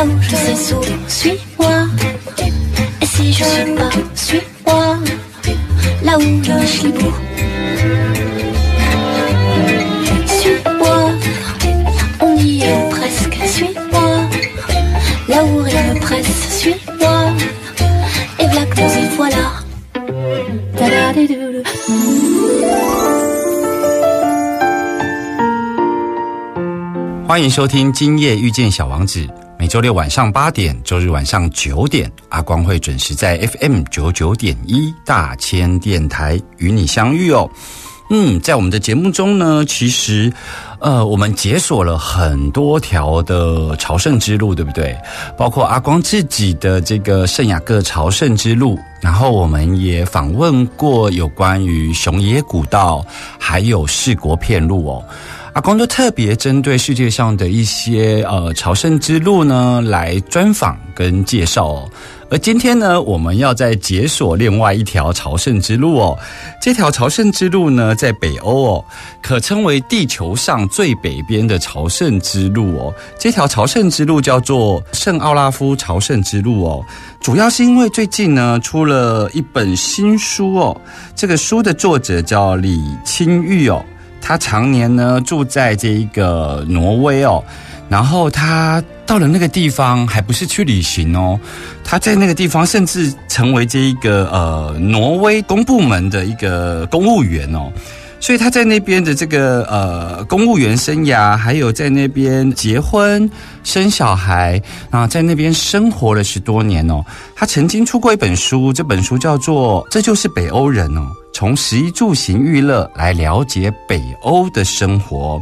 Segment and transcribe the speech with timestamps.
[0.00, 1.86] là où je sais sourire, suis-moi.
[3.02, 4.98] Et si je suis pas, suis-moi,
[6.02, 7.12] là où je suis beau.
[10.26, 11.10] Suis-moi,
[12.20, 14.08] on y est presque, suis-moi.
[15.28, 17.32] Là où rien ne presse, suis-moi.
[18.38, 19.46] Et voilà que nous y voilà.
[20.78, 21.62] Da-da-di-do-do.
[27.26, 29.18] 欢迎收听《今夜遇见小王子》，
[29.49, 37.49] 每 周六晚上八点，周日晚上九点，阿光会准时在 FM 九九点一大千电台与你相遇哦。
[38.09, 40.29] 嗯，在我们的节目中呢，其实，
[40.81, 44.93] 呃，我们解锁了很多条的朝圣之路，对不对？
[45.37, 53.05] 包括阿光自己的这个圣雅各朝圣之路，然后我们也访问过有关于熊野古道，
[53.39, 55.03] 还有四国片路哦。
[55.53, 61.89] 阿光都特别针对世界上的一些呃朝圣之路呢来专访跟介绍哦。
[62.29, 66.17] 而今天呢，我们要再解锁另外一条朝圣之路哦。
[66.61, 68.85] 这条朝圣之路呢，在北欧哦，
[69.21, 72.95] 可称为地球上最北边的朝圣之路哦。
[73.19, 76.85] 这条朝圣之路叫做圣奥拉夫朝圣之路哦。
[77.21, 80.81] 主要是因为最近呢出了一本新书哦，
[81.15, 83.85] 这个书的作者叫李清玉哦。
[84.19, 87.43] 他常年呢住在这一个挪威哦，
[87.89, 91.39] 然后他到了那个地方，还不是去旅行哦，
[91.83, 97.71] 他在那个地方甚至成为这一个呃挪威公部门的一个公务员哦，
[98.21, 103.27] 所以他在那边的这个呃公务员生涯，还有在那边结婚
[103.63, 104.61] 生小孩
[104.91, 107.03] 啊，在那边生活了十多年哦。
[107.35, 111.07] 他曾经出过一本书，这本书叫做《这就是北欧人》哦。
[111.33, 115.41] 从食衣住行娱乐来了解北欧的生活。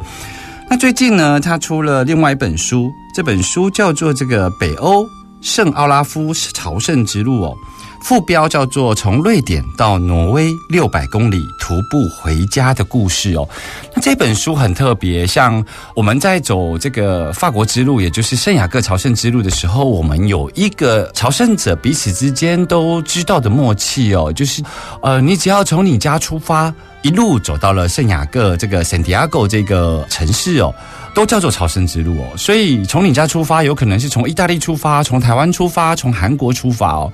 [0.69, 5.05] 那最近呢，他出了另外一本书，这本书叫做《这个北欧
[5.41, 7.53] 圣奥拉夫朝圣之路》哦。
[8.01, 13.47] 副标叫做《从瑞典到挪威六百公里徒步回家的故事》哦。
[13.93, 15.63] 那这本书很特别，像
[15.95, 24.63] 我们在走这个法国之路，也就是圣雅各朝圣之路的时候，我们有一个朝圣者彼此之间都知道的默契哦，就是
[25.01, 26.73] 呃，你只要从你家出发，
[27.03, 30.73] 一路走到了圣雅各这个圣地亚哥这个城市哦。
[31.19, 37.11] 都叫做朝圣之路哦，所以从你家出发，有可能是从意大利出发，从台湾出发，从韩国出发哦。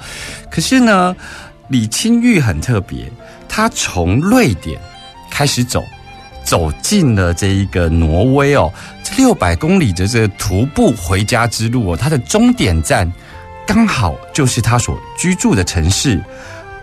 [0.48, 1.16] 可是呢，
[1.70, 3.12] 李清玉很特别，
[3.50, 4.80] 他从瑞典
[5.32, 5.84] 开始走，
[6.44, 8.72] 走进了这一个挪威哦，
[9.04, 13.12] 这六百公里的这个徒步回家之路哦，它的终点站
[13.66, 16.22] 刚好就是他所居住的城市。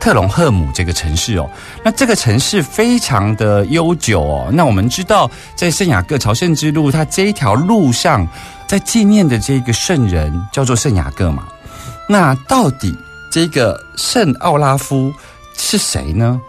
[0.02, 1.48] 特隆赫姆这个城市哦，
[1.84, 4.50] 那这个城市非常的悠久哦。
[4.52, 8.26] 那我们知道，在圣雅各朝圣之路，它这一条路上，
[8.66, 11.46] 在纪念的这个圣人叫做圣雅各嘛。
[12.08, 12.92] 那到底
[13.30, 15.12] 这个圣奥拉夫
[15.56, 16.40] 是谁呢？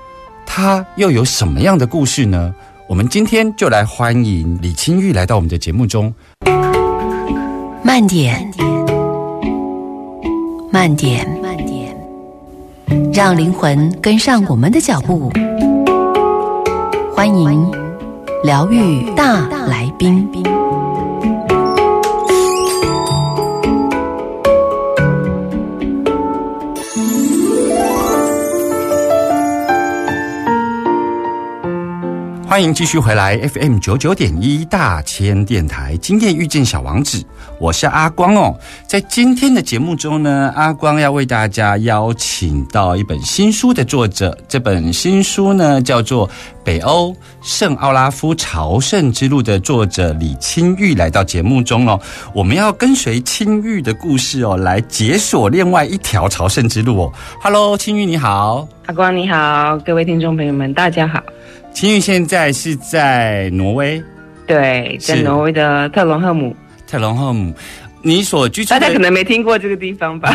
[0.47, 2.51] 他又有什么样的故事呢？
[2.89, 6.11] 我们今天就来欢迎李清玉来到我们的节目中。
[7.83, 8.51] 慢点，
[10.71, 11.23] 慢点。
[13.13, 15.31] 让灵魂跟上我们的脚步，
[17.15, 17.71] 欢迎
[18.43, 20.27] 疗愈大来宾。
[32.45, 37.25] 欢迎继续回来 FM 九九点一大千电台，今天遇见小王子，
[37.63, 38.53] 我是阿光哦。
[38.85, 46.27] 在今天的节目中呢，阿光要为大家邀请到一本新书的作者，这本新书呢叫做
[46.61, 51.97] 《北欧圣奥拉夫朝圣之路》的作者李清玉来到节目中哦。
[52.33, 57.13] 我们要跟随清玉的故事哦，来解锁另外一条朝圣之路哦。
[57.41, 61.23] Hello，清玉你好，阿光你好，各位听众朋友们大家好。
[61.71, 64.03] 清玉现在是在挪威，
[64.45, 66.53] 对，在挪威的特隆赫姆，
[66.93, 67.51] 特隆赫姆。
[68.03, 70.29] 你所居住的大家可能没听过这个地方吧？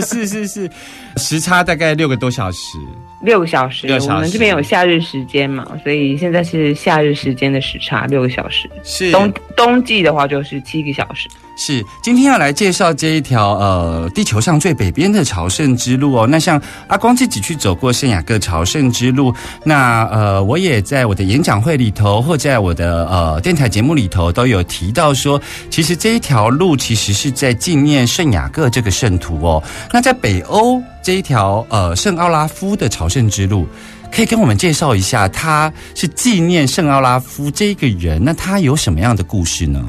[0.00, 0.70] 是 是是，
[1.18, 2.78] 时差大概六个多小时。
[3.20, 8.70] 六个小时，我们这边有夏日时间嘛，所以现在是夏日时间的时差，六个小时。
[8.84, 11.28] 是冬冬季的话就是七个小时。
[11.56, 16.28] 是，今天要来介绍这一条呃地球上最北边的朝圣之路哦。
[16.30, 29.60] 那像阿光自己去走过圣雅各朝圣之路，那呃我也在我的演讲会里头或在我的呃电台节目里头都有提到说，其实这一条路其实是在纪念圣雅各这个圣徒哦。
[29.92, 33.66] 那在北欧这一条呃圣奥拉夫的朝圣之路。
[34.10, 39.84] 可以跟我们介绍一下，他是纪念圣奥拉夫这个人，那他有什么样的故事呢？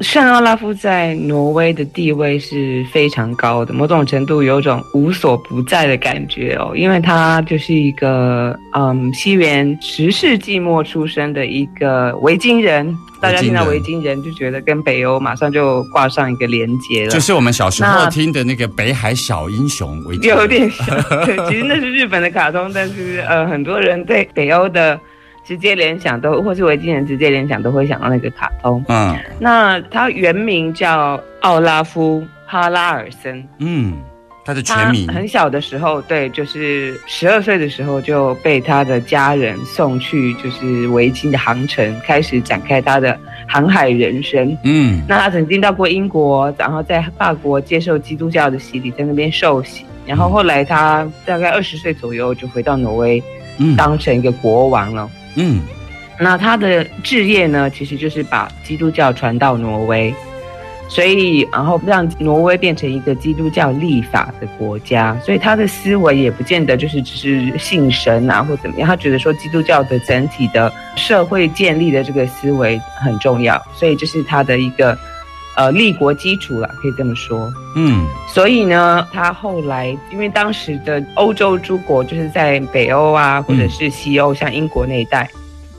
[0.00, 12.96] 圣奥拉夫在挪威的地位是非常高的，某种程度有种无所不在的感觉哦，因为他就是一个嗯西元十世纪末出生的一个维京人。
[13.20, 20.86] 大家听到维京人就觉得跟北欧马上就挂上一个连接了，就是我们小时候听的那个北海小英雄为有点像。
[21.26, 24.98] 对，其实那是日本的卡通，但是呃，很多人对北欧的
[25.50, 28.84] 直接联想都，或是维京人直接联想都会想到那个卡通。
[28.86, 33.44] 嗯那他原名叫奥拉夫·哈拉尔森。
[33.58, 33.98] 嗯，
[34.44, 43.18] 他的全他名很小的时候，对，就是十二岁的时候就被他的家人送去就是维京的航程，开始展开他的
[43.48, 44.56] 航海人生。
[44.62, 49.84] 嗯那他曾经到过英国，然后在法国接受基督教的洗礼，在那边受洗。
[50.06, 53.20] 然后后来他大概二十岁左右就回到挪威，
[53.58, 55.10] 嗯当成一个国王了。
[55.36, 55.60] 嗯。
[56.22, 60.14] 那他的置业呢，其实就是把基督教传到挪威，
[60.86, 65.18] 所以然后让挪威变成一个基督教立法的国家。
[65.24, 74.98] 所以他的思维也不见得就是只是信神啊或怎么样，他觉得说基督教的整体的社会建立的这个思维很重要，所以这是他的一个
[75.60, 77.52] 呃立国基础了，可以这么说。
[77.76, 78.06] 嗯。
[78.26, 85.28] 所以呢，他后来因为当时的欧洲诸国就是在北欧啊，或者是西欧，像英国那一带，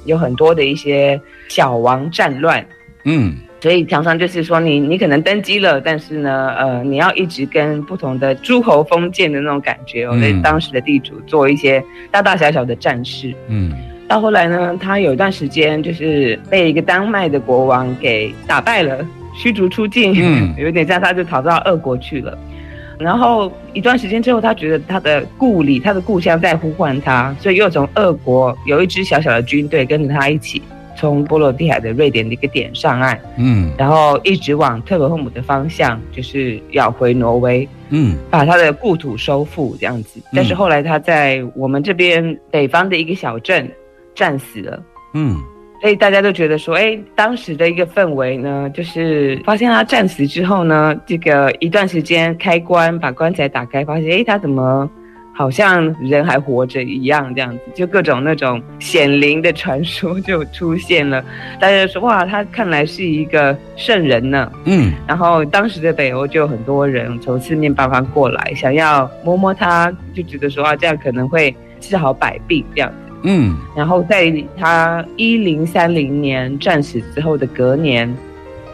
[0.06, 1.20] 有很多的一些
[1.50, 2.64] 小王战乱，
[3.06, 3.36] 嗯。
[3.60, 10.22] 所以常常就是说你你可能登基了，但是呢，呃，你要一直跟不同的诸侯封建的那种感觉哦，嗯。
[10.22, 13.34] 对当时的地主做一些大大小小的战事。
[13.48, 13.72] 嗯。
[14.08, 19.06] 到后来呢，他有一段时间就是被一个丹麦的国王给打败了，
[19.36, 22.38] 驱逐出境，嗯 有点像他就逃到俄国去了。
[23.00, 30.62] 然后一段时间之后，他觉得他的故里、他的故乡在呼唤他，所以又从俄国有一支小小的军队跟着他一起，
[30.96, 37.68] 从波罗的海的瑞典的一个点上岸，嗯然后一直往特罗赫姆的方向，就是要回挪威。
[37.90, 40.22] 嗯把他的故土收复这样子。
[40.34, 43.68] 但是后来他在我们这边北方的一个小镇
[44.14, 44.82] 战死了。
[45.14, 45.36] 嗯
[45.82, 54.88] 所以大家都觉得说，哎，当时的一个氛围呢，就是发现他战死之后呢，这个一段时间开棺把棺材打开，发现哎，他怎么
[55.34, 61.26] 好像人还活着一样，这样子，就各种那种显灵的传说就出现了。
[61.60, 64.52] 大家就说，哇，他看来是一个圣人呢。
[64.66, 73.11] 嗯然后当时的北欧就有很多人从四面八方过来，想要摸摸他，就觉得说啊，这样可能会治好百病这样子。
[73.24, 78.12] 嗯然后在他一零三零年战死之后的隔年，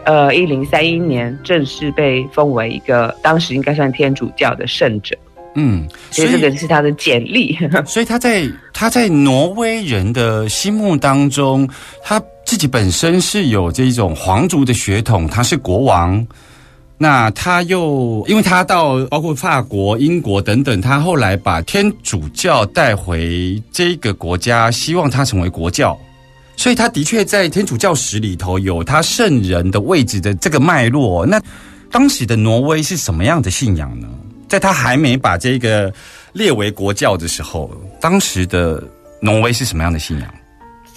[0.04, 5.16] 呃，一零三一年正式被封为一个当时应该算天主教的圣者，
[5.54, 7.58] 嗯，所以这个是他的简历。
[7.84, 11.68] 所以他在他在挪威人的心目当中，
[12.02, 16.26] 他自己本身是有这种皇族的血统，他是国王。
[17.00, 25.96] 那他又，因为他到包括法国、英国等等，他后来把天主教带回这个国家，希望他成为国教，
[26.56, 31.24] 所以他的确在天主教史里头有他圣人的位置的这个脉络。
[31.24, 31.40] 那
[31.88, 34.08] 当时的挪威是什么样的信仰呢？
[34.48, 35.92] 在他还没把这个
[36.32, 38.82] 列为国教的时候，当时的
[39.20, 40.34] 挪威是什么样的信仰？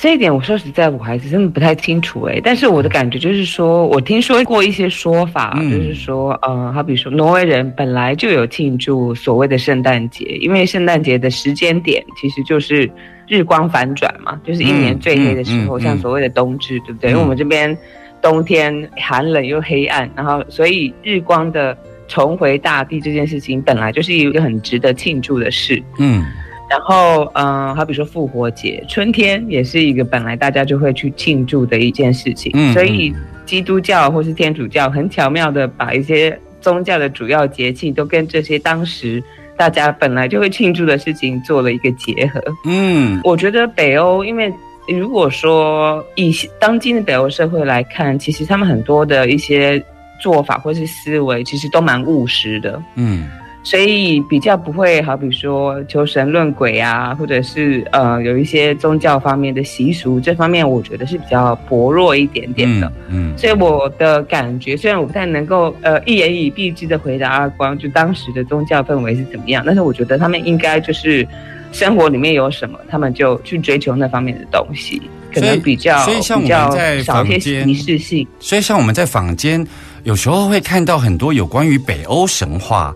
[0.02, 2.42] 这一点我说实在，我还是真的不太清楚哎。
[2.44, 12.90] 但是我的感觉就是说，我听说过一些说法，嗯就是说，呃，好比说挪威人本来就有庆祝所谓的圣诞节，因为圣诞节的时间点其实就是
[13.28, 17.12] 日光反转嘛，就是一年最黑的时候，嗯嗯嗯像所谓的冬至，对不对？
[17.12, 17.78] 嗯因为我们这边
[18.24, 21.78] 冬天寒冷又黑暗，然后所以日光的
[22.08, 25.80] 重回大地这件事情本来就是一个很值得庆祝的事。
[26.00, 26.26] 嗯
[26.72, 32.50] 然后，嗯、好比说复活节，春天也是一个本来大家就会去庆祝的一件事情。
[32.56, 33.14] 嗯所以，
[33.46, 39.22] 基督教或是天主教很巧妙的把一些宗教的主要节庆都跟这些当时
[39.58, 42.42] 大家本来就会庆祝的事情做了一个结合。
[42.64, 44.50] 嗯我觉得北欧，因为
[44.88, 49.84] 如果说以当今的北欧社会来看，其实他们很多的一些
[50.22, 52.82] 做法或是思维，其实都蛮务实的。
[52.96, 53.28] 嗯
[53.64, 62.92] 所以比较不会好比说求神论鬼啊，或者是呃有一些宗教方面的习俗，这方面我觉得是比较薄弱一点点的。
[63.10, 71.28] 嗯所以我的感觉，虽然我不太能够呃一言以蔽之的回答阿光，就当时的宗教氛围是怎么样，但是我觉得他们应该就是
[71.72, 75.00] 生活里面有什么，他们就去追求那方面的东西，
[75.32, 78.28] 可能比较所以像我们比较在少一些仪式性。
[78.40, 79.64] 所以像我们在坊间
[80.02, 82.92] 有时候会看到很多有关于北欧神话。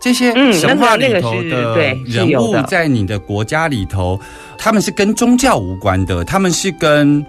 [0.00, 4.18] 这些嗯神话里那个头那个是对是人物在你的国家里头，
[4.56, 7.24] 他们是跟宗教无关的，他们是跟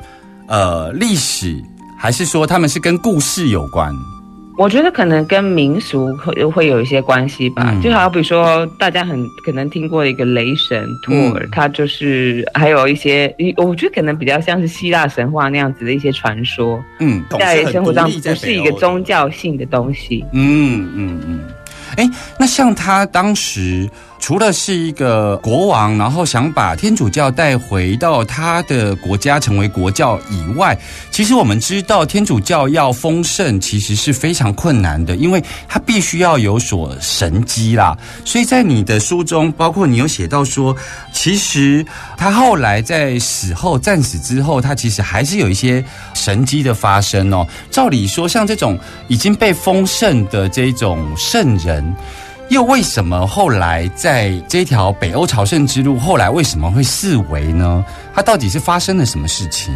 [0.48, 1.62] 呃历史，
[2.00, 3.94] 还是说他们是跟故事有关？
[4.58, 7.82] 我觉得可能跟民俗会会有一些关系吧，嗯。
[7.82, 11.50] 就好比说大家很可能听过一个雷神托尔，嗯。
[11.51, 20.24] 他就是还有一些，我觉得可能比较像是希腊神话那样子的一些传说，嗯，在生活上不不是一个宗教性的东西。
[20.34, 21.40] 嗯嗯嗯，
[21.98, 23.90] 哎，那像他当时
[24.22, 30.78] 除了是一个国王，然后想把天主教带回到他的国家成为国教以外，
[31.10, 37.98] 其实我们知道天主教要丰盛其实是非常困难的，因为它必须要有所神机啦。
[38.24, 40.74] 所以在你的书中，包括你有写到说，
[41.12, 41.84] 其实
[42.16, 47.46] 他后来在死后战死之后，他其实还是有一些神机的发生哦。
[47.72, 51.84] 照理说，像这种已经被封圣的这种圣人，
[52.51, 57.86] 又为什么后来在这条北欧朝圣之路，后来为什么会四维呢？
[58.13, 59.74] 它到底是发生了什么事情？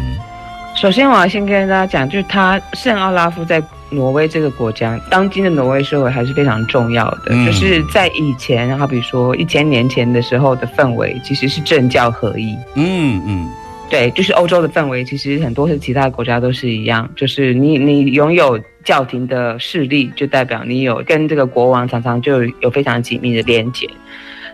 [0.74, 7.28] 首先，我要先跟大家讲，就是他圣奥拉夫在挪威这个国家，当今的挪威社会还是非常重要的。
[7.30, 12.54] 嗯就是在以前，好比说一千年前的时候的氛围，其实是政教合一。
[12.74, 13.48] 嗯嗯
[13.88, 23.88] 对，就是欧洲的氛围，其实很多是其他国家都是一样，就是你你拥有教廷的势力，就代表你有跟这个国王常常就有非常紧密的连接。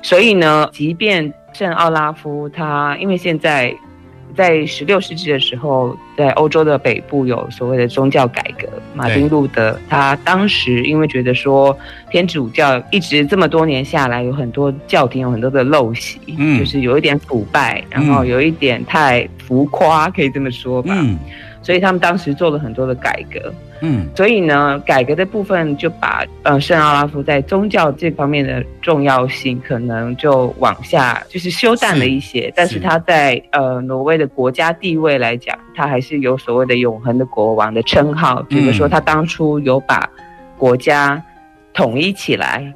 [0.02, 3.74] 所以呢，即便圣奥拉夫他，因为现在
[4.36, 11.76] 在十六世纪的时候，在欧洲的北部有所谓的宗教改革，马丁路德他当时因为觉得说
[12.10, 20.94] 天主教一直这么多年下来，有很多教廷有很多的陋习，嗯就是有一点腐败，然后有一点太浮夸，可以这么说吧。
[20.96, 21.18] 嗯
[21.64, 23.54] 所以他们当时做了很多的改革。
[23.82, 40.08] 嗯所以呢，改革的部分就把呃圣奥拉夫在宗教这方面的重要性可能就往下就是修淡了一些，但是他在呃挪威的国家地位来讲，他还是有所谓的永恒的国王的称号，比如说他当初有把
[40.56, 41.22] 国家
[41.74, 42.72] 统一起来。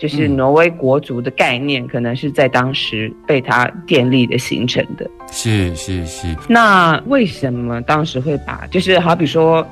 [0.00, 5.06] 就是嗯挪威国族的概念，可能是在当时被他建立的形成的。
[5.30, 9.62] 是是是，那为什么当时会把，就是好比说，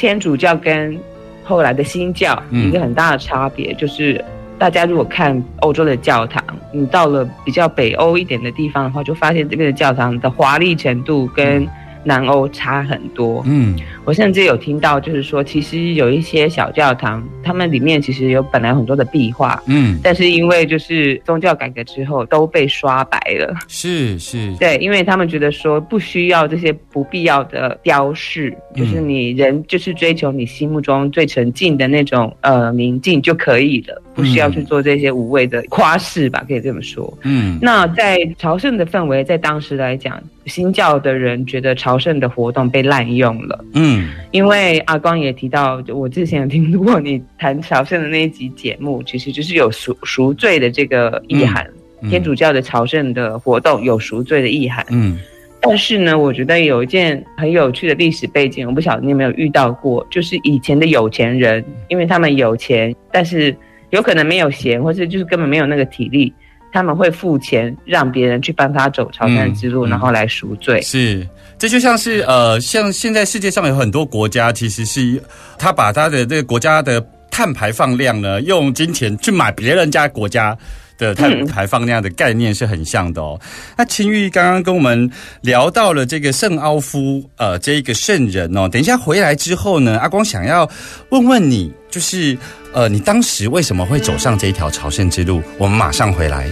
[0.00, 0.98] 天主教跟
[1.44, 2.66] 后来的新教嗯。
[2.66, 4.24] 一个很大的差别，就是
[4.58, 6.42] 大家如果看欧洲的教堂，
[6.72, 11.68] 你到了比较北欧一点的地方的话，就发现这边的教堂的华丽程度跟
[12.04, 13.42] 南欧差很多。
[13.46, 23.54] 嗯我甚至有听到，就是说，其实有一些小教堂，他们里面其实有本来很多的壁画，嗯，但是因为就是宗教改革之后都被刷白了。
[23.68, 37.12] 是是，对，因为他们觉得说不需要这些不必要的雕饰，就是嗯你人就是追求你心目中最纯净的那种呃宁静就可以了，不需要去做这些无谓的夸饰吧，可以这么说。
[37.22, 44.08] 嗯那在朝圣的氛围，在当时来讲，新教的人觉得朝圣的活动被滥用了，嗯。
[44.30, 51.68] 因为阿光也提到，我之前有听过你谈朝圣的那一集节目，其实就是有赎赎罪的这个意涵。
[52.00, 52.08] 嗯。
[52.08, 55.18] 天主教的朝圣的活动有赎罪的意涵，嗯。
[55.62, 63.54] 但是呢，我觉得有一件很有趣的历史背景，我不晓得你有没有遇到过，就是以前的有钱人，因为他们有钱，但是
[63.90, 66.32] 有可能没有闲，或是就是根本没有那个体力，
[66.72, 70.80] 他们会付钱让别人去帮他走朝圣之路，嗯嗯然后来赎罪。
[70.82, 71.26] 是，
[71.58, 75.22] 这就像是呃，像现在世界上有很多国家，其实是
[75.58, 80.56] 他把他的这个国家的碳排放量呢，用金钱去买别人家国家。
[81.00, 83.40] 的碳排放那样的概念是很像的哦。
[83.76, 90.68] 那青玉刚刚跟我们聊到了这个圣奥夫呃这一个圣人哦，等一下回来之后呢，阿光想要
[91.08, 92.36] 问问你，就是
[92.72, 95.42] 呃你当时为什么会走上这一条朝圣之路？
[95.58, 96.46] 我们马上回来。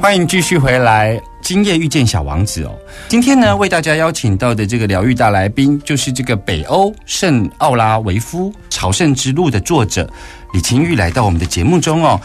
[0.00, 2.78] 欢迎继续回来，今夜遇见小王子哦。
[3.08, 10.08] 今天呢，为大家邀请到的这个疗愈大来宾，就是这个北欧圣奥拉维夫朝圣之路的作者
[10.52, 12.20] 李清玉来到我们的节目中哦。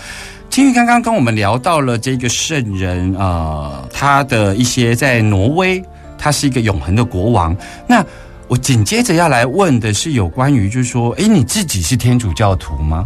[0.51, 5.83] 清玉刚刚跟我们聊到了这个圣人，呃，他的一些在挪威，
[6.19, 7.57] 他是一个永恒的国王。
[7.87, 8.05] 那
[8.47, 13.03] 我紧接着要来问的是有关于，就是说，诶，你自己是天主教徒吗？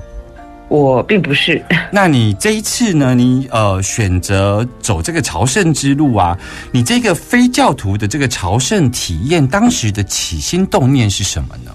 [0.69, 1.61] 我并不是，
[1.91, 3.15] 那你这一次呢？
[3.15, 6.37] 你呃选择走这个朝圣之路啊？
[6.71, 11.71] 你这个非教徒的这个朝圣体验，当时的起心动念是什么呢？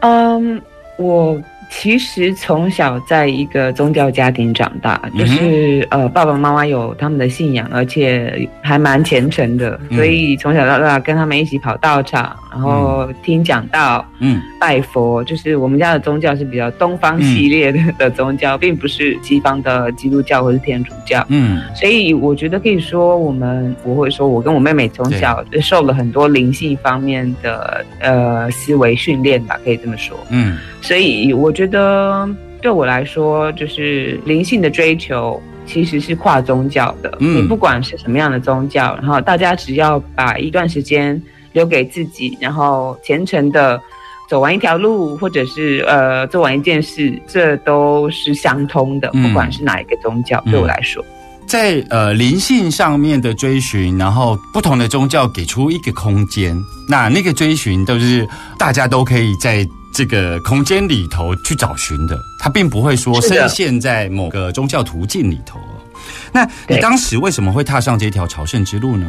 [0.00, 0.60] 嗯，
[0.98, 1.40] 我
[1.72, 15.22] 其实从小在一个宗教家庭长大，就是、呃爸爸妈妈有他们的信仰，而且还蛮虔诚的，嗯所以从小到大跟他们一起跑道场，然后听讲道、嗯拜佛。
[15.24, 21.24] 就是我们家的宗教是比较东方系列的、的宗教，并不是西方的基督教或是天主教。
[21.28, 30.18] 嗯所以我觉得可以说，我们我会说，我跟我妹妹从小受了很多灵性方面的呃思维训练吧，可以这么说。
[30.30, 32.26] 嗯所以我觉得
[32.62, 37.18] 对我来说，就是灵性的追求其实是跨宗教的。
[37.20, 43.78] 嗯你不管是什么样的宗教，然后大家只要把一段时间留给自己，然后虔诚的
[44.26, 49.10] 走完一条路，或者是呃做完一件事，这都是相通的。
[49.12, 51.04] 嗯不管是哪一个宗教，嗯对我来说。
[51.46, 56.56] 在呃灵性上面的追寻，然后不同的宗教给出一个空间，
[56.88, 58.26] 那那个追寻都是
[58.56, 65.58] 大家都可以在这个空间里头去找寻的，它并不会说深陷在某个宗教途径里头。
[66.32, 69.06] 那你对当时为什么会踏上这条朝圣之路呢？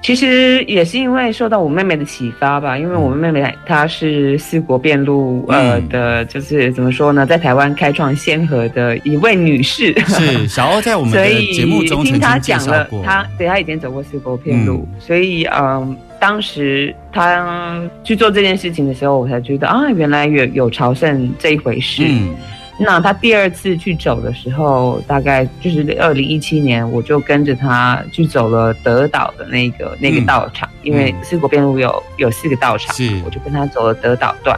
[0.00, 9.92] 其实也是因为受到我妹妹的启发吧，因为我们妹妹她是四国遍路呃嗯的，就是怎么说呢，在台湾开创先河的一位女士。
[10.06, 22.04] 是小欧在我们的节目中曾听她经介讲了绍过，，她对她以前走过四国遍路，嗯所以嗯，当时他去做这件事情的时候，我才觉得啊，原来有有朝圣这一回事。
[22.06, 22.34] 嗯
[22.80, 34.56] 那他第二次去走的时候，大概就是二零一七年，我就跟着他去走了德岛的那个那个嗯道场，因为四国边路有有四个道场，是我就跟他走了德岛段。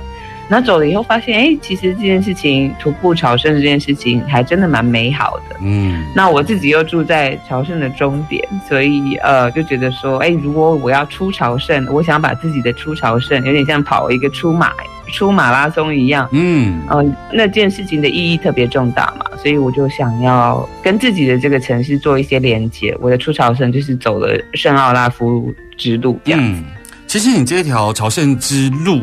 [0.50, 5.56] 那走了以后发现，哎，其实这件事情徒步朝圣这件事情还真的蛮美好的。
[5.62, 14.72] 嗯那我自己又住在朝圣的终点，所以呃就觉得说，哎，如果我要出朝圣，我想把自己的出朝圣有点像跑一个出马
[15.12, 22.96] 出马拉松一样，嗯嗯，那件事情的意义特别重大嘛，所以我就想要跟自己的这个城市做一些连接。
[23.00, 26.40] 我的出朝圣就是走了圣奥拉夫之路这样。
[26.42, 26.64] 嗯。
[27.11, 29.03] 其实你这条朝圣之路，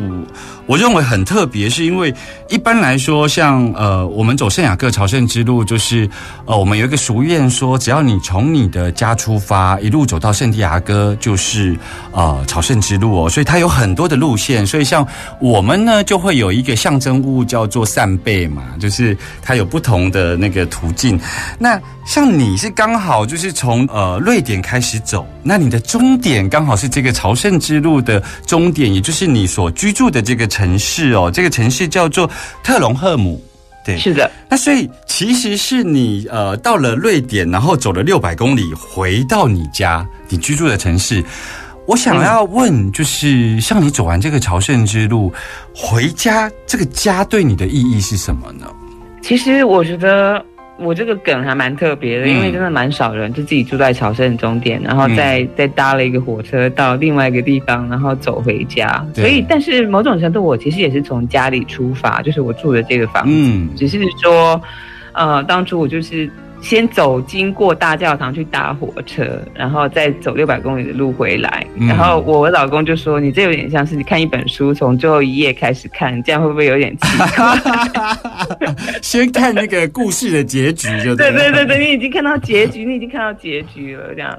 [0.64, 2.14] 我认为很特别，是因为
[2.48, 6.08] 一般来说，像呃，我们走圣雅各朝圣之路，就是
[6.46, 11.76] 呃，我们有一个俗谚说，只要你从你的家出发，一路走到圣地亚哥，就是
[12.12, 13.28] 呃朝圣之路哦。
[13.28, 15.06] 所以它有很多的路线，所以像
[15.38, 21.20] 我们呢，就会有一个象征物叫做扇贝嘛，就是它有不同的那个途径。
[21.58, 32.28] 那像你是刚好就是从呃瑞典开始走，那你的终点刚好是这个朝圣之路的终点，也就是你所居住的这个城市哦，这个城市叫做
[32.62, 33.42] 特隆赫姆。
[33.84, 41.24] 对，是的，那所以其实是你呃到了瑞典，然后走了六百公里回到你家你居住的城市。
[41.86, 45.32] 我想要问，就是像你走完这个朝圣之路
[45.74, 48.66] 回家，这个家对你的意义是什么呢？
[49.22, 50.44] 其实我觉得
[50.78, 59.04] 我这个梗还蛮特别的，嗯因为真的蛮少人就自己住在朝圣终点，然后再、再搭了一个火车到另外一个地方，然后走回家。
[59.14, 63.32] 所以，但是某种程度，我其实也是从家里出发，就是我住的这个房子。
[63.32, 64.60] 嗯只是说，
[65.12, 71.66] 呃，当初我就是先走经过大教堂去搭火车，然后再走六百公里的路回来。
[71.76, 77.26] 嗯然后我老公就说：“你这有点像是你看一本书，从最后一页开始看，这样会不会有点奇怪
[79.00, 84.12] 先看那个故事的结局就对对对对对，你已经看到结局，你已经看到结局了。
[84.14, 84.36] 这样，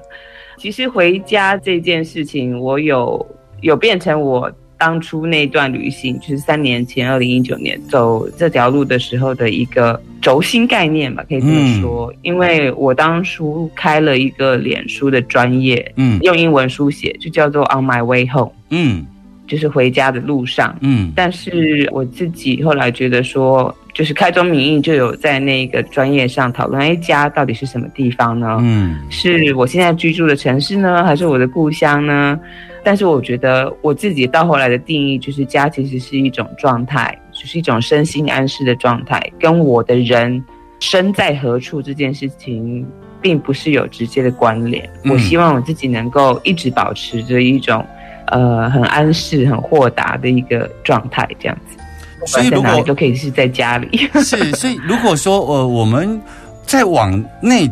[0.57, 3.25] 其实回家这件事情，我有
[3.61, 12.11] 有变成我当初那段旅行，就是三年前，二零一九年走这条路的时候的一个轴心概念吧，可以这么说。
[12.21, 19.05] 因为我当初开了一个脸书的专业，嗯用英文书写，就叫做 On My Way Home，嗯
[19.45, 20.73] 就是回家的路上。
[20.79, 28.59] 嗯但是我自己后来觉得说，就是开宗明义就有在那个专业上讨论，哎，家到底是什么地方呢？
[28.61, 32.39] 嗯是我现在居住的城市呢，还是我的故乡呢？
[32.83, 40.43] 但是我觉得我自己到后来的定义，就是家其实是一种状态，就是一种身心安适的状态，跟我的人
[40.79, 42.87] 身在何处这件事情，
[43.21, 44.89] 并不是有直接的关联。
[45.03, 47.85] 嗯我希望我自己能够一直保持着一种
[48.27, 51.77] 呃很安适、很豁达的一个状态，这样子。
[52.25, 54.09] 所以如果不管在哪里都可以是在家里。
[54.23, 56.21] 是，所以如果说呃我们
[56.65, 57.11] 再往
[57.41, 57.69] 内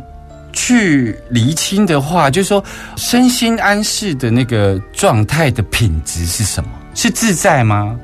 [0.58, 2.64] 去厘清的话，就是说
[2.96, 6.70] 身心安适的那个状态的品质是什么？
[6.96, 7.96] 是自在吗？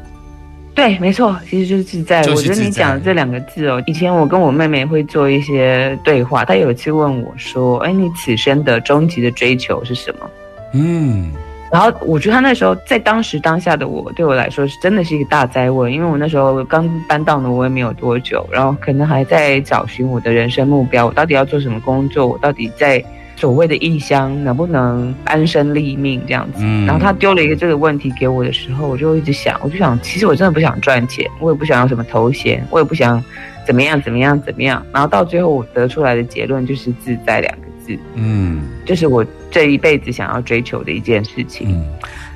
[0.75, 2.21] 对，没错，其实就是自在。
[2.21, 10.29] 就是我觉得你讲的这两个字哦，以前我跟我妹妹会做一些对话，她有一次问我说：“哎，你此生的终极的追求是什么
[10.73, 11.31] 嗯？”
[11.73, 23.03] 然后我觉得他那时候在当时当下的我，对我来说是真的是一个大灾问，因为我那时候刚搬到挪威没有多久，然后可能还在找寻我的人生目标，我到底要做什么工作，我到底在
[23.35, 26.59] 所谓的异乡能不能安身立命这样子。
[26.59, 33.21] 嗯然后他丢了一个这个问题给我的时候，我就一直想，我就想，其实我真的不想赚钱，我也不想要什么头衔，我也不想
[33.65, 34.85] 怎么样怎么样怎么样。
[34.93, 41.67] 然后到最后我得出来的结论就是“自在”两个字，嗯这是我这一辈子想要追求的一件事情。
[41.69, 41.85] 嗯，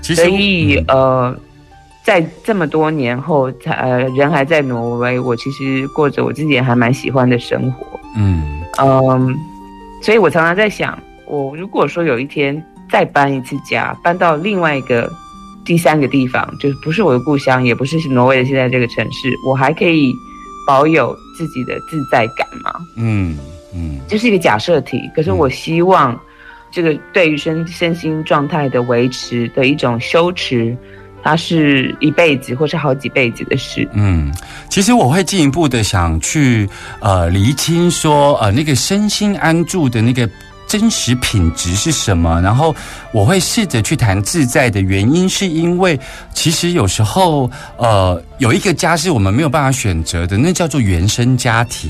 [0.02, 1.40] 其实所以嗯呃，
[2.04, 8.00] 在这么多年后，才呃人还在挪威，我其实过着我自己也还蛮喜欢的生活。
[8.16, 9.36] 嗯嗯，
[10.02, 15.12] 所以我常常在想，我如果说有一天再搬一次家，搬到另外一个
[15.66, 20.14] 第三个地方，就是不是我的故乡，也不是挪威的现在这个城市，我还可以
[20.66, 22.72] 保有自己的自在感吗？
[22.96, 23.38] 嗯
[23.78, 26.20] 嗯这是一个假设题，可是我希望
[26.72, 30.76] 这个对于身身心状态的维持的一种修持，
[31.24, 33.88] 它是一辈子或是好几辈子的事。
[33.94, 34.34] 嗯，
[34.70, 36.68] 其实我会进一步的想去
[37.00, 40.28] 呃厘清说呃那个身心安住的那个。
[40.68, 42.42] 真实品质是什么？
[42.42, 42.76] 然后
[43.12, 46.00] 我会试着去谈自在的原因，是因为
[46.34, 51.90] 其实有时候呃有一个家是我们没有办法选择的，那叫做原生家庭。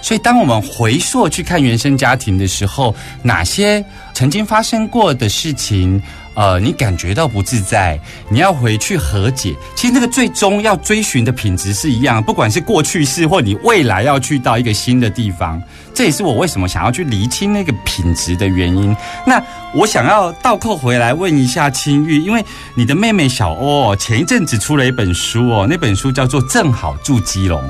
[0.00, 6.00] 所以当我们回溯去看原生家庭的时候，哪些曾经发生过的事情，
[6.34, 9.54] 呃，你感觉到不自在，你要回去和解。
[9.74, 15.62] 其实那个最终要追寻的品质是一样，不管是过去式或你未来要去到一个新的地方，
[15.94, 18.94] 这也是我为什么想要去厘清那个品质的原因。
[19.24, 19.42] 那
[19.72, 22.44] 我想要倒扣回来问一下青玉，因为
[22.74, 27.62] 你的妹妹小欧，前一阵子出了一本书哦，那本书叫做《正好住基隆》。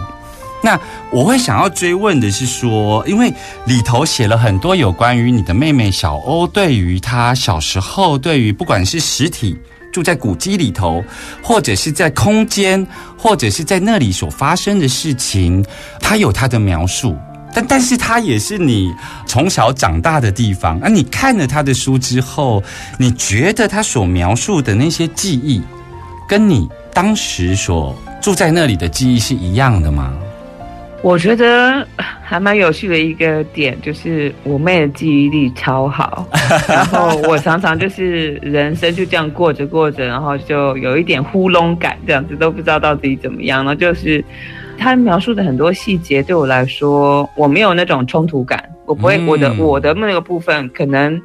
[0.65, 3.31] 那我会想要追问的是说，因为
[3.67, 9.55] 里头写了很多有关于你的妹妹小欧对于她小时候，对于不管是实体
[9.93, 11.05] 住在古迹里头，
[11.43, 12.85] 或者是在空间，
[13.19, 15.63] 或者是在那里所发生的事情，
[16.01, 17.15] 她有她的描述。
[17.55, 18.91] 但但是她也是你
[19.27, 20.81] 从小长大的地方。
[20.81, 22.61] 那、你看了他的书之后，
[22.99, 25.63] 你觉得他所描述的那些记忆，
[26.27, 30.13] 跟你当时所住在那里的记忆是一样的吗？
[31.05, 36.27] 我觉得还蛮有趣的一个点，就是我妹的记忆力超好，
[36.67, 43.59] 然后我常常就是人生就这样过着过着，然后就有一点糊弄感，这样子都不知道到底怎么样。
[43.59, 44.25] 然后就是
[44.79, 51.21] 她描述的很多细节，对我来说，我没有那种冲突感，我不会，嗯我的我的那个部分可能。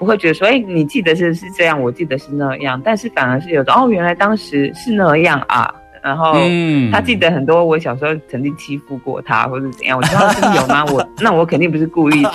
[0.00, 9.96] 不会觉得说，哎，你记得是是这样，我记得是那样，但是反而是有的哦，原来当时是那样啊，然后嗯他记得很多我小时候曾经欺负过他，或者怎样。
[9.96, 10.84] 我知道是有吗？
[10.92, 12.30] 我那我肯定不是故意的，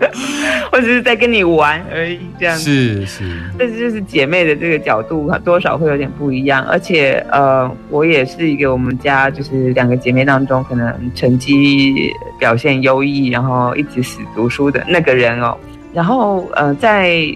[0.72, 2.64] 我只是在跟你玩而已，这样子。
[2.64, 6.64] 是是，这就是姐妹的这个角度，多少会有点不一样。
[6.64, 15.56] 而且呃，我也是一个我们家就是两个姐妹当中，可能成绩表现优异，然后一直死读书的那个人哦。
[15.92, 17.26] 然后呃，在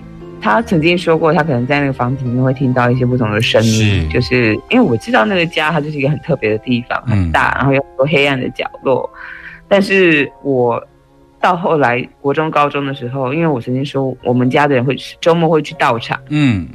[0.42, 4.08] 他曾经说过，他可能在那个房子里面会听到一些不同的声音，是。
[4.08, 9.08] 就是因为我知道那个家它就是一个很特别的地方，嗯很大，然后有很多黑暗的角落。
[9.68, 10.84] 但是我
[11.40, 16.66] 到后来国中、高中的时候，因为我曾经说我们家的人会周末会去道场，嗯。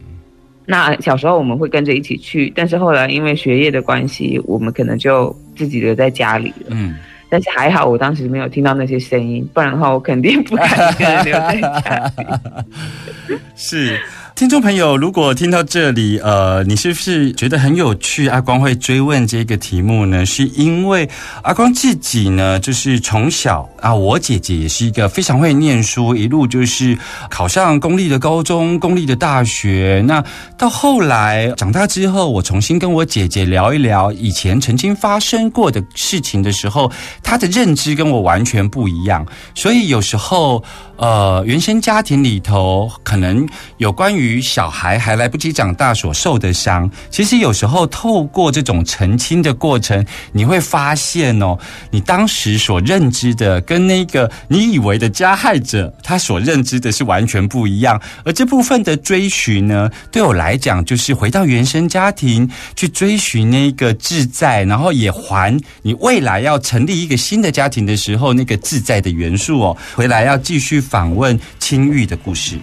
[0.70, 6.68] 那小时候我们会跟着一起去，但是后来因为学业的关系，我们可能就自己留在家里了。
[6.72, 6.96] 嗯，
[7.30, 13.36] 但是还好，我当时没有听到那些声音，不然的话，我肯定不敢一个人留在家里。
[13.56, 14.00] 是。
[14.38, 18.28] 听众朋友，如果听到这里，呃，你是不是觉得很有趣？
[18.28, 21.10] 阿光会追问这个题目呢，是因为
[21.42, 26.96] 阿光自己呢，就是从小啊，我姐姐也是一个非常会念书，一路就是
[27.32, 30.04] 考上公立的高中、公立的大学。
[30.06, 30.24] 那
[30.56, 36.92] 到后来长大之后，我重新跟我姐姐聊一聊以前曾经发生过的事情的时候，
[37.24, 39.26] 她的认知跟我完全不一样。
[39.56, 40.64] 所以有时候，
[40.98, 43.44] 呃，原生家庭里头可能
[43.78, 51.58] 有关于于小孩还来不及长大所受的伤，其实有时候透过这种澄清的过程，你会发现哦，
[51.92, 58.00] 你当时所认知的跟那个你以为的加害者他所认知的是完全不一样。
[58.24, 69.78] 而这部分的追寻呢，对我来讲就是回到原生家庭去追寻那个自在，然后也还你未来要成立一个新的家庭的时候那个自在的元素哦。
[69.96, 72.58] 回来要继续访问青玉的故事。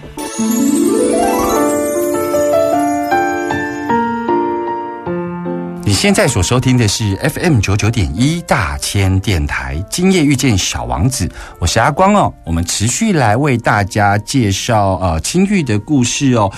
[5.95, 11.27] 现在所收听的是 FM 九九点一大千电台，今夜遇见小王子，
[11.59, 12.31] 我是阿光哦。
[12.45, 16.53] 我们持续来为大家介绍呃青玉的故事哦。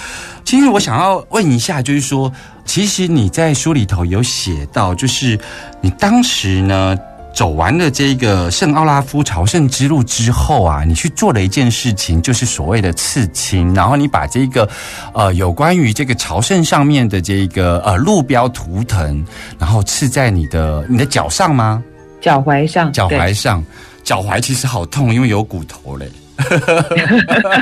[0.45, 2.33] 青玉，我想要问一下，就是说，
[2.65, 5.39] 其实你在书里头有写到，就是
[5.81, 6.99] 你当时呢。
[7.37, 13.75] 走完了这个圣奥拉夫朝圣之路之后啊，你去做了一件事情，就是所谓的刺青。
[13.75, 14.67] 然后你把这个
[15.13, 19.23] 呃有关于这个朝圣上面的这个呃路标图腾，
[19.59, 21.85] 然后刺在你的你的脚上吗？
[22.23, 23.63] 脚踝上，脚踝上，
[24.03, 26.11] 脚踝其实好痛，因为有骨头嘞。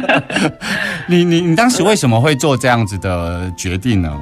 [1.08, 4.20] 你你你当时为什么会做这样子的决定呢？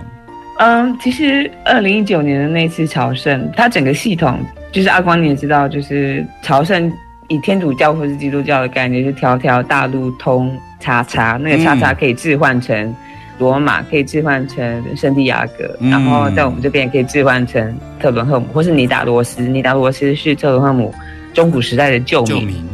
[0.64, 4.38] 嗯，其实二零一九年的那次朝圣，它整个系统。
[4.70, 6.90] 就是阿光，你也知道，就是朝圣
[7.28, 12.94] 以天主教或是基督教的概念，是条条大路通叉叉，那个叉叉可以置换成
[13.38, 19.42] 罗马，可以置换成圣地亚哥，然后在我们这边也可以置换成特伦赫姆或是尼达罗斯。
[19.42, 20.94] 尼达罗斯是特伦赫姆
[21.34, 22.64] 中古时代的旧名。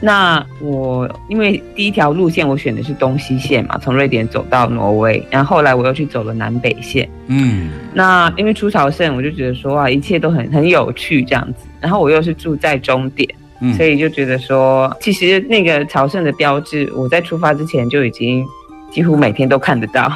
[0.00, 0.04] 嗯。
[0.04, 7.08] 那我因为第一条路线我选的是东西线嘛，从瑞典走到挪威，然后后来我又去走了南北线。
[7.26, 11.66] 嗯，那因为出朝圣，我就觉得说啊，一切都很很有趣这样子。
[11.80, 13.28] 然后我又是住在终点，
[13.76, 18.44] 所以就觉得说，其实那个朝圣的标志，我在出发之前就已经
[18.90, 20.10] 几乎每天都看得到，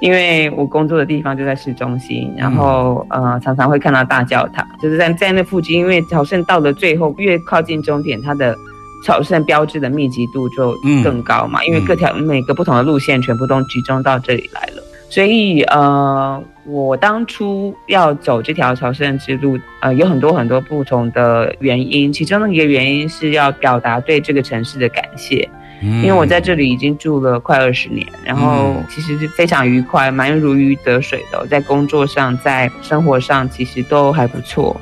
[0.00, 5.78] 因为我工作的地方就在市中心，然后呃常常会看到大教堂，就是在在那附近。
[5.78, 8.54] 因为朝圣到了最后，越靠近终点，它的
[9.04, 25.48] 朝圣标志的密集度就更高嘛，因为各条每个不同的路线全部都集中到这里来了，所以呃，我当初要走这条朝圣之路，呃，有很多很多不同的原因，其中的一个原因是要表达对这个城市的感谢，
[25.80, 34.78] 因为我在这里已经住了快二十年，然后其实是非常愉快，蛮如鱼得水的，在工作上，在生活上其实都还不错。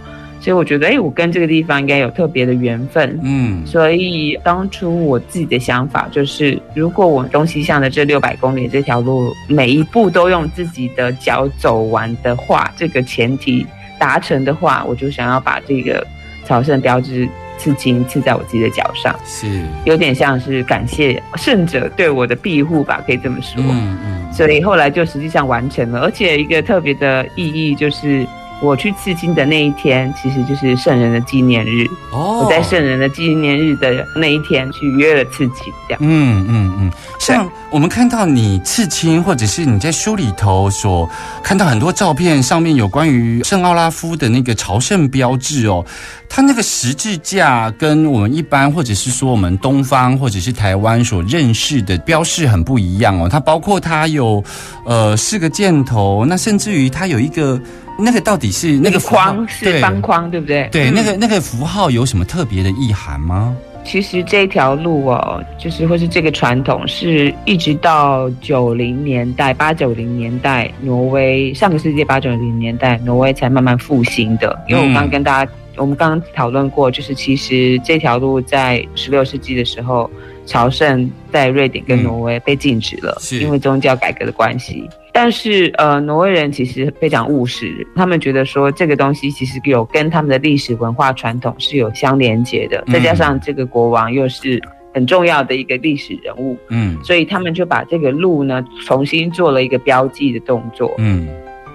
[0.47, 13.67] 所以我觉得，哎，我跟这个地方应该有特别的缘分，嗯，所以当初我自己的想法就是，如果我东西向的这六百公里这条路每一步都用自己的脚走完的话，这个前提
[13.99, 16.07] 达成的话，我就想要把这个
[16.45, 17.29] 朝圣标志
[17.59, 19.65] 刺青刺在我自己的脚上，是。
[19.85, 28.25] 有点像是感谢圣者对我的庇护吧，可以这么说，嗯嗯，所以后来就实际上完成了，而且一个特别的意义就是。
[28.63, 31.87] 我去刺青的那一天，其实就是圣人的纪念日。
[32.11, 35.99] 哦，我在圣人的纪念日的那一天去约了刺青，这样。
[36.03, 41.09] 嗯嗯嗯，像我们看到你刺青，或者是你在书里头所
[41.43, 45.85] 看到很多照片，上面有关于圣奥拉夫的那个朝圣标志哦，
[46.27, 53.29] 它那个十字架跟我们一般，或者是说我们东方或者是台湾所认识的标示很不一样哦。
[53.29, 54.43] 它包括它有
[54.87, 57.61] 呃四个箭头，那甚至于它有一个。
[57.99, 60.69] 那个到底是那个框是方框，对不对？
[60.71, 63.57] 对，那个那个符号有什么特别的意涵吗？
[63.85, 74.59] 其实这条路哦，就是或是这个传统，是一直到九零年代、八九零年代，挪威上个世纪八九零年代，挪威才慢慢复兴的。
[74.69, 80.11] 因为我刚跟大家，我们刚刚讨论过，就是其实这条路在十六世纪的时候，
[80.47, 84.89] 朝圣在瑞典跟挪威被禁止了，因为宗教改革的关系。
[85.13, 94.61] 但是，呃，挪威人其实非常务实，他们觉得说这个东西其实有跟他们的历史文化传统是有相连接的，再加上这个国王又是
[94.93, 101.27] 很重要的一个历史人物，嗯，所以他们就把这个路呢重新做了一个标记的动作，嗯，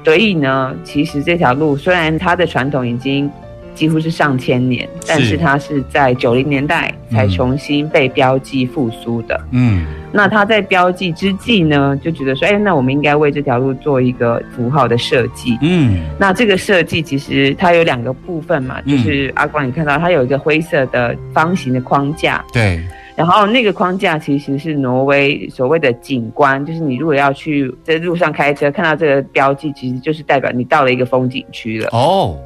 [0.05, 3.27] 所以呢，其实这条路虽然它的传统已经
[3.73, 9.39] 几乎是上千年，但是它是在九零年代才重新被标记复苏的。
[9.51, 9.85] 嗯。
[10.13, 15.57] 那它在标记之际呢，就觉得说，哎，那我们应该为这条路做一个符号的设计。
[15.61, 16.01] 嗯。
[16.19, 18.97] 那这个设计其实它有两个部分嘛，嗯。
[18.97, 22.81] 就是阿光你看到它有一个灰色的方形的框架，对，
[23.15, 31.87] 然后那个框架其实是挪威所谓的景观，就是你如果要去在路上开车看到这个标记，其实就是代表你到了一个风景区了。
[31.93, 32.37] 哦，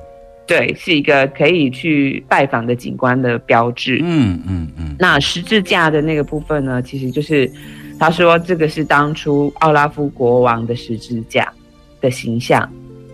[0.48, 4.00] 对，是一个可以去拜访的景观的标志。
[4.04, 7.52] 嗯嗯嗯，那十字架的那个部分呢，其实就是
[8.00, 11.52] 他说这个是当初奥拉夫国王的十字架
[12.00, 12.70] 的形象。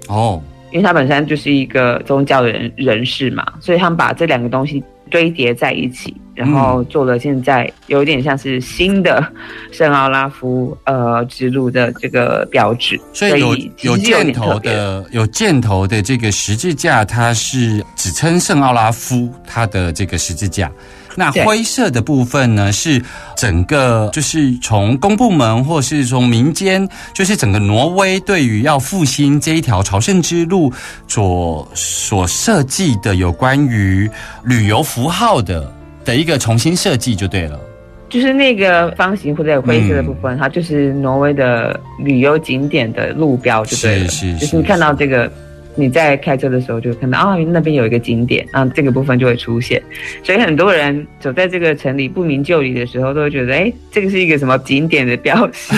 [0.08, 0.42] 哦，
[0.72, 9.24] 因为他本身就是一个宗教的人人士嘛，所以他们把这两个东西堆叠在一起，然后做了现在有点像是新的
[9.72, 20.72] 圣奥拉夫呃之路的这个标志，所以有有箭头的有箭头的这个十字架，它是只称圣奥拉夫它的这个十字架。
[21.14, 23.04] 那灰色的部分呢，是
[23.36, 30.72] 整个就是从公部门或是从民间，就是整个挪威对于要复兴这一条朝圣之路
[31.10, 34.10] 所所设计的有关于
[34.46, 35.70] 旅游符号的
[36.06, 37.60] 的一个重新设计就对了。
[38.10, 44.08] 就是那个方形或者灰色的部嗯分，它就是挪威的旅游景点的路标，就对了。
[44.10, 45.32] 是是就是你看到这个，
[45.76, 49.82] 你在开车的时候就会看到啊，那边有一个景点，啊，这个部分就会出现。
[50.24, 55.74] 所以很多人走在这个城里不明就里的时候，都会觉得，哎，这个是一个什么景点的标识？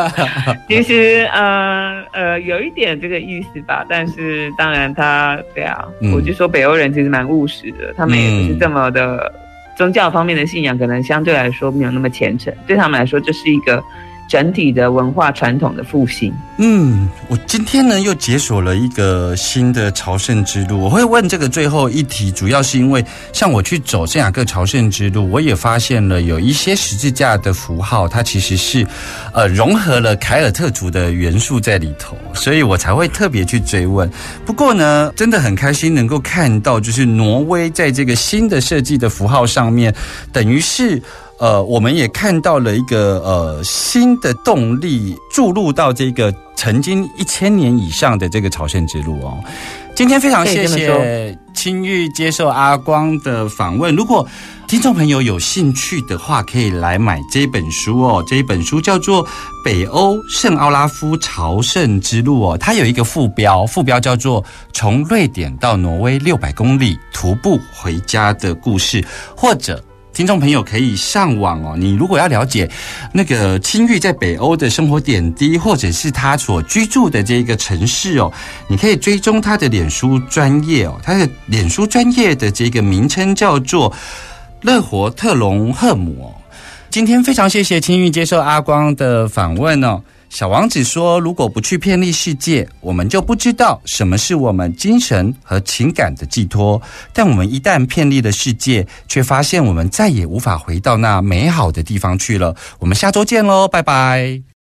[0.70, 9.30] 其实呃呃有一点这个意思吧，但是当然他对啊，嗯我就说北欧人其实蛮务实的，他们也不是这么的。
[9.76, 13.82] 宗教方面的信仰可能相对来说没有那么虔诚，对他们来说这是一个
[14.28, 16.32] 整体的文化传统的复兴。
[16.58, 20.80] 嗯，我今天呢又解锁了一个新的朝圣之路。
[20.80, 28.86] 我会问这个最后一题，主要是因为像我去走圣雅各朝圣之路，我也发现了有一些十字架的符号，它其实是
[29.32, 34.10] 呃融合了凯尔特族的元素在里头，所以我才会特别去追问。
[34.44, 39.94] 不过呢，真的很开心能够看到，就是挪威在这个新的设计的符号上面，
[40.32, 41.02] 等于是。
[41.38, 49.38] 呃，我们也看到了一个呃新的动力注入到这个曾经一千年以上的这个朝圣之路哦。
[49.94, 53.94] 今天非常谢谢青玉接受阿光的访问。
[53.94, 54.26] 如果
[54.66, 58.24] 听众朋友有兴趣的话，可以来买这本书哦。
[58.26, 59.24] 这一本书叫做
[59.64, 69.02] 《北欧圣奥拉夫朝圣之路》哦，它有一个副标，副标叫做《从瑞典到挪威六百公里徒步回家的故事》，
[69.36, 69.82] 或者。
[70.16, 72.66] 听众朋友可以上网哦，你如果要了解
[73.12, 78.32] 那个青玉在北欧的生活点滴，或者是他所居住的这个城市哦，
[78.66, 83.92] 你可以追踪他的脸书专业哦，他的脸书专业的这个名称叫做
[84.62, 86.32] 乐活特隆赫姆哦。
[86.88, 90.00] 今天非常谢谢青玉接受阿光的访问哦。
[90.28, 96.80] 小王子说：“如果不去偏离世界，我们就不知道什么是我们精神和情感的寄托。
[97.12, 104.55] 但我们一旦偏离了世界，却发现我们再也无法回到那美好的地方去了。”我们下周见喽，拜拜。